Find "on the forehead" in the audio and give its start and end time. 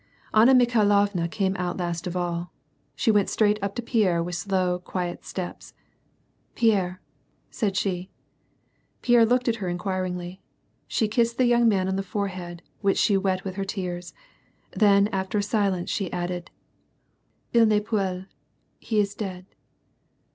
11.87-12.63